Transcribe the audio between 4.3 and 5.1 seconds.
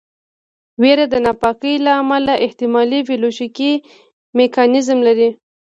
میکانیزم